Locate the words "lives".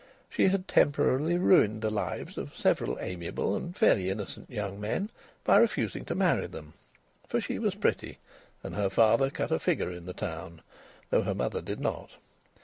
1.91-2.35